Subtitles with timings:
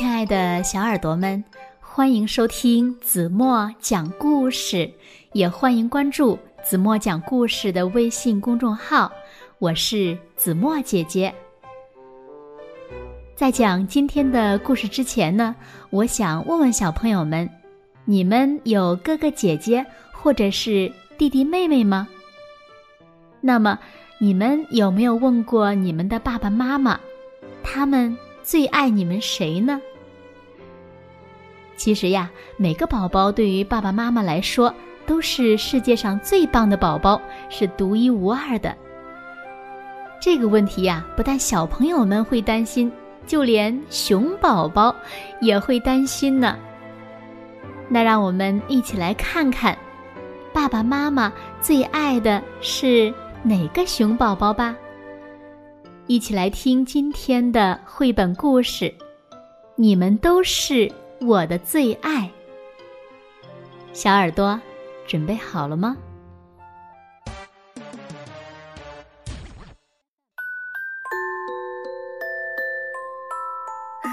[0.00, 1.44] 亲爱的小耳朵们，
[1.78, 4.90] 欢迎收听子墨讲故事，
[5.34, 9.12] 也欢迎关注子墨讲故事的微信公众号。
[9.58, 11.30] 我是子墨姐姐。
[13.36, 15.54] 在讲今天的故事之前呢，
[15.90, 17.46] 我想问问小朋友们：
[18.06, 22.08] 你们有哥哥姐姐或者是弟弟妹妹吗？
[23.42, 23.78] 那么，
[24.16, 26.98] 你们有没有问过你们的爸爸妈妈，
[27.62, 28.16] 他们？
[28.42, 29.78] 最爱你们谁呢？
[31.80, 34.70] 其实呀，每个宝宝对于爸爸妈妈来说
[35.06, 38.76] 都是世界上最棒的宝宝，是独一无二的。
[40.20, 42.92] 这个问题呀，不但小朋友们会担心，
[43.26, 44.94] 就连熊宝宝
[45.40, 46.58] 也会担心呢。
[47.88, 49.74] 那让我们一起来看看，
[50.52, 53.10] 爸爸妈妈最爱的是
[53.42, 54.76] 哪个熊宝宝吧。
[56.06, 58.94] 一起来听今天的绘本故事，
[59.76, 62.30] 你们都是我的最爱。
[63.92, 64.58] 小耳朵，
[65.06, 65.96] 准备好了吗？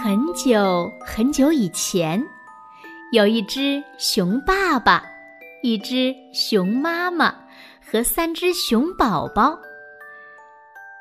[0.03, 2.21] 很久很久以前，
[3.11, 5.03] 有一只熊爸爸，
[5.63, 7.33] 一只熊妈妈
[7.81, 9.57] 和三只熊宝宝。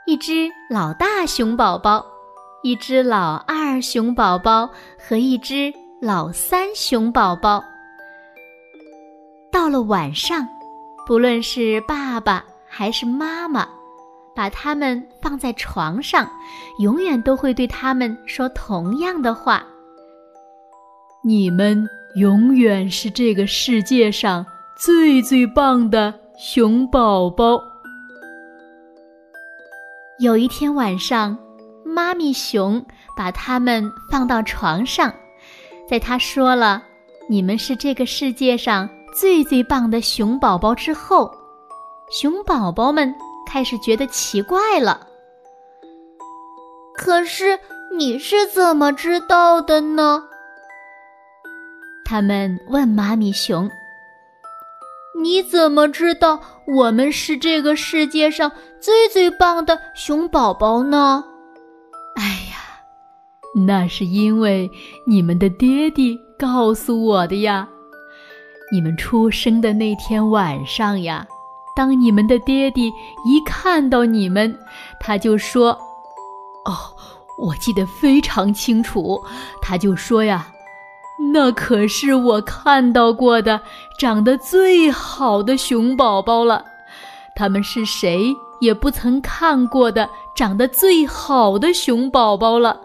[0.07, 2.07] 一只老大熊宝宝，
[2.63, 5.73] 一只老二熊宝宝和一只
[6.07, 7.65] 老三熊宝宝。
[9.51, 10.47] 到了晚上，
[11.05, 13.67] 不论是爸爸还是妈妈，
[14.33, 16.31] 把他们放在床上，
[16.79, 19.67] 永远都会对他们说同样的话
[21.27, 21.85] ：“你们
[22.15, 24.47] 永远是这个世界上
[24.79, 27.61] 最最棒的熊宝宝。”
[30.23, 31.37] 有一天晚上，
[31.85, 35.13] 妈咪熊把它们放到床上，
[35.89, 36.83] 在他说了
[37.29, 41.33] “你们是这个世界上最最棒的熊宝宝”之后，
[42.11, 43.15] 熊宝宝们
[43.47, 45.07] 开始觉得奇怪了。
[46.95, 47.59] 可是
[47.97, 50.23] 你是怎么知道的呢？
[52.05, 53.71] 他们问妈咪熊。
[55.19, 61.25] 你怎么知道我们是这个世界上最最棒的熊宝宝呢？
[63.65, 64.71] 那是因为
[65.07, 67.67] 你们的爹爹告诉我的呀。
[68.71, 71.27] 你们出生的那天晚上呀，
[71.75, 72.89] 当你们的爹爹
[73.25, 74.55] 一看到你们，
[75.01, 75.71] 他就说
[76.67, 76.75] ：“哦，
[77.39, 79.23] 我记得非常清楚。”
[79.63, 80.53] 他就说呀。
[81.33, 83.59] 那可是我看到过的
[83.99, 86.63] 长得最好的熊宝宝了，
[87.35, 92.81] 他们是谁也不曾看过的长得最好的熊宝宝了。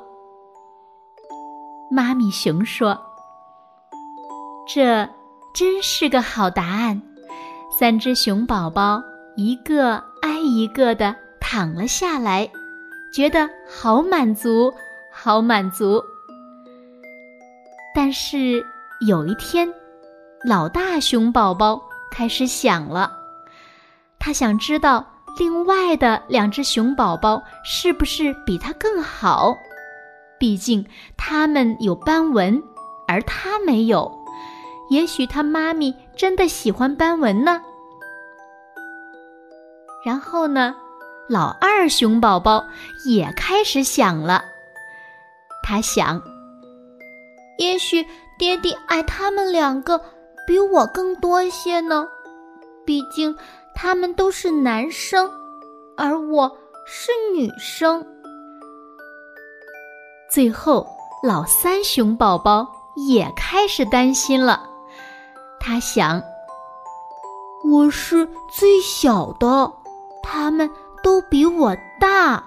[1.94, 2.98] 妈咪熊说
[4.66, 5.10] ：“这
[5.54, 7.02] 真是个好答案。”
[7.78, 9.04] 三只熊宝宝
[9.36, 12.50] 一个挨一个的躺了下来，
[13.14, 14.74] 觉得好满足，
[15.12, 16.02] 好满足。
[17.94, 18.66] 但是
[19.06, 19.68] 有一天，
[20.46, 23.12] 老大熊宝宝开始想了，
[24.18, 25.06] 他想知道
[25.38, 29.58] 另外的两只熊宝宝是不是比他更好，
[30.42, 30.84] 毕竟
[31.18, 32.64] 他们有斑纹，
[33.08, 34.12] 而他没有。
[34.90, 37.62] 也许他妈咪真的喜欢斑纹呢。
[40.04, 40.76] 然后呢，
[41.30, 42.66] 老二熊宝宝
[43.06, 44.44] 也开始想了，
[45.62, 46.20] 他想。
[47.60, 48.04] 也许
[48.40, 50.02] 爹地爱他们两个
[50.48, 52.08] 比我更多些呢，
[52.84, 53.38] 毕竟
[53.76, 55.30] 他们都是男生，
[55.96, 58.04] 而我是女生。
[60.34, 60.88] 最后，
[61.22, 62.66] 老三熊宝宝
[62.96, 64.64] 也开始担心了，
[65.60, 66.22] 他想：
[67.66, 69.74] 我是最小的，
[70.24, 70.70] 他们
[71.04, 72.42] 都比我大，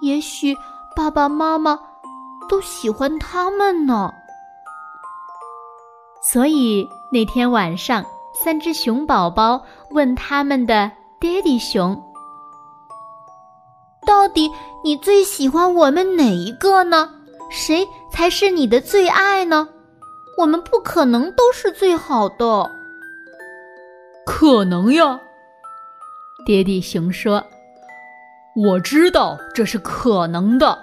[0.00, 0.56] 也许
[0.96, 1.78] 爸爸妈妈。
[2.48, 4.12] 都喜欢他们呢，
[6.20, 8.04] 所以那天晚上，
[8.34, 10.90] 三只熊宝宝问他们的
[11.20, 11.94] 爹地熊
[14.10, 14.50] ：“到底
[14.82, 17.08] 你最喜欢我们哪一个呢？
[17.48, 19.68] 谁才是你的最爱呢？
[20.36, 22.68] 我们不可能都是最好的。”
[24.26, 25.20] 可能呀，
[26.44, 27.44] 爹地熊说
[28.66, 30.76] ：“我知道这是可能的，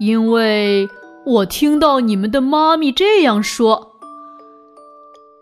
[0.00, 0.88] 因为。”
[1.26, 3.92] 我听到你们的妈咪这样说。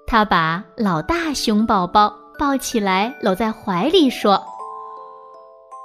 [0.06, 4.40] 他把老大熊宝宝抱起来，搂在怀里说：“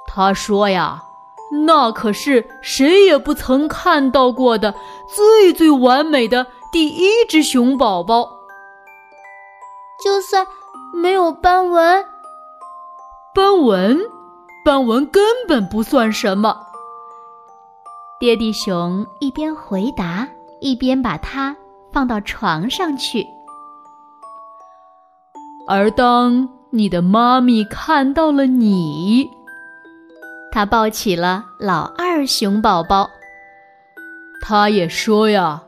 [0.06, 1.02] 他说呀，
[1.50, 4.74] 那可是谁也不曾看到过的
[5.08, 8.28] 最最完美的第一只熊宝宝。
[10.04, 10.46] 就算
[10.94, 12.04] 没有斑纹，
[13.34, 13.98] 斑纹，
[14.64, 16.56] 斑纹根本不算什么。
[18.20, 20.28] 爹地熊一边回答，
[20.60, 21.56] 一边把它
[21.92, 23.26] 放到床上去。
[25.66, 29.30] 而当你的妈咪看到了你，
[30.50, 33.10] 他抱起了老二熊宝宝。
[34.40, 35.62] 他也说呀：“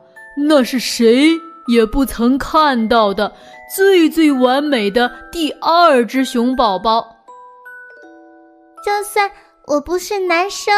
[0.48, 1.30] 那是谁
[1.66, 3.32] 也不曾看到的
[3.76, 7.16] 最最完美的第二只熊宝宝。”
[8.84, 9.30] 就算
[9.66, 10.72] 我不是男生，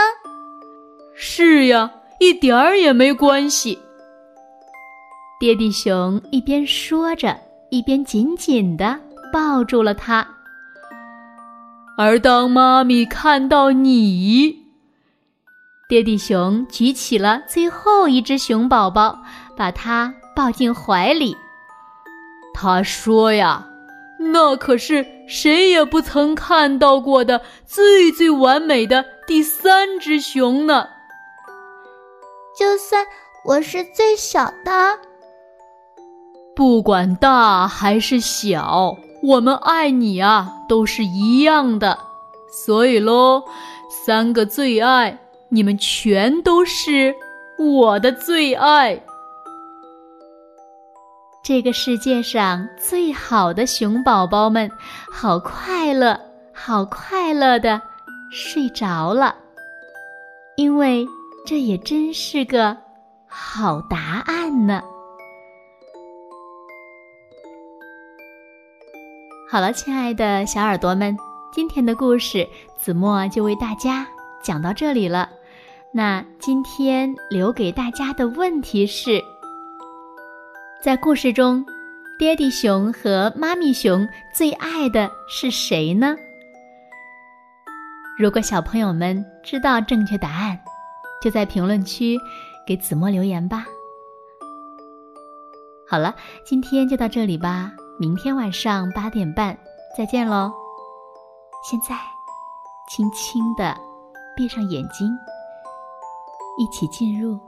[1.15, 3.79] 是呀，一点儿也没关系。
[5.39, 7.39] 爹地熊一边说着，
[7.71, 8.99] 一边紧紧的。
[9.33, 10.29] 抱住了他，
[11.97, 14.65] 而当妈咪看到你，
[15.89, 19.19] 爹地熊举起了最后一只熊宝宝，
[19.57, 21.37] 把它抱进怀里。
[22.55, 23.67] 他说呀
[24.33, 30.89] ：“那可是谁也不曾看到过的最最完美的第三只熊呢。”
[32.59, 33.07] 就算
[33.45, 34.99] 我是最小的，
[36.55, 38.97] 不管大还是小。
[39.23, 41.97] 我们爱你啊，都是一样的，
[42.51, 43.45] 所以喽，
[44.05, 45.17] 三个最爱，
[45.49, 47.15] 你们全都是
[47.57, 49.01] 我的最爱。
[51.45, 54.71] 这个世界上最好的熊宝宝们，
[55.13, 56.21] 好快乐，
[56.53, 57.81] 好快乐的
[58.33, 59.37] 睡着了，
[60.57, 61.07] 因为
[61.47, 62.77] 这也真是个
[63.29, 64.83] 好答案呢。
[69.53, 71.15] 好了，亲爱的小耳朵们，
[71.53, 74.09] 今天的故事子墨就为大家
[74.43, 75.29] 讲到这里了。
[75.93, 79.23] 那今天留给大家的问题是：
[80.83, 81.63] 在故事中，
[82.19, 86.17] 爹地熊和妈咪熊最爱的是谁呢？
[88.17, 90.59] 如果小朋友们知道正确答案，
[91.21, 92.19] 就在评论区
[92.67, 93.67] 给子墨留言吧。
[95.87, 97.71] 好了，今天就到这里吧。
[98.03, 99.57] 明天晚上八点半
[99.97, 100.53] 再见喽！
[101.63, 101.97] 现在，
[102.89, 103.79] 轻轻的
[104.35, 105.09] 闭上眼睛，
[106.59, 107.39] 一起进入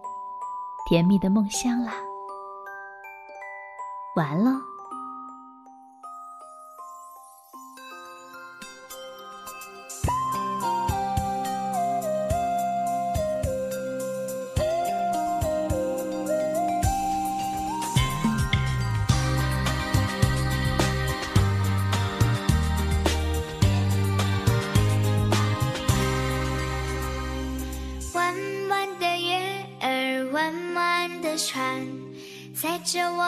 [0.86, 1.94] 甜蜜的梦乡啦！
[4.14, 4.44] 晚安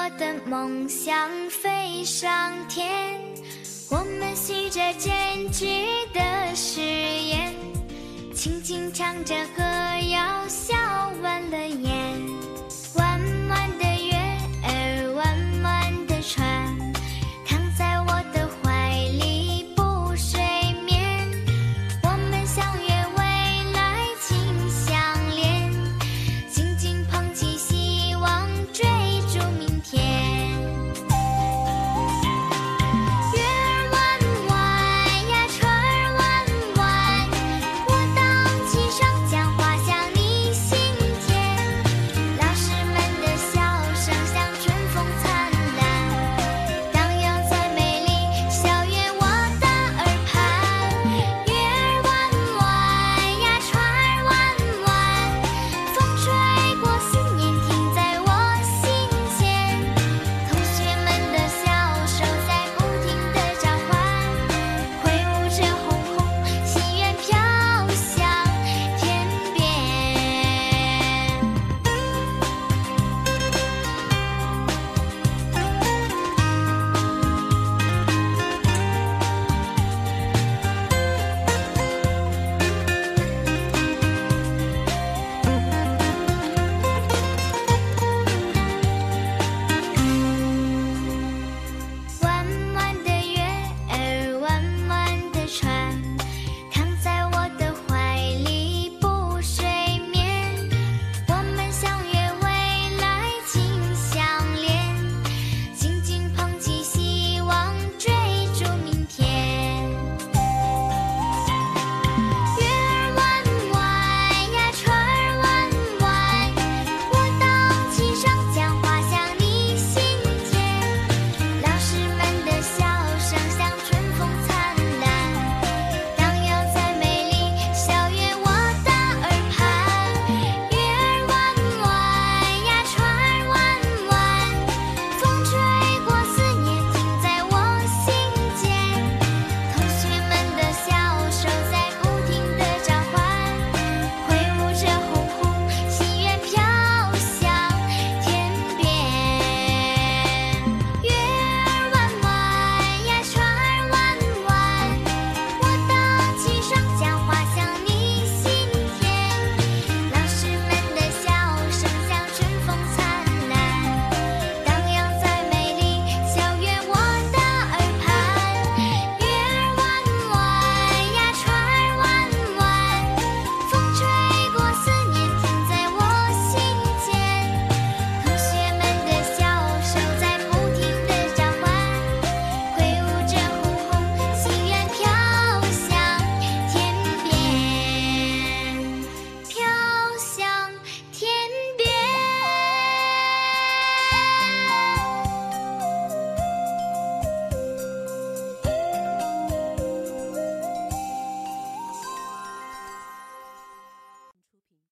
[0.07, 3.21] 我的梦想飞上天，
[3.91, 7.53] 我们许着坚决的誓言，
[8.33, 9.65] 轻轻唱着歌
[10.13, 10.47] 谣。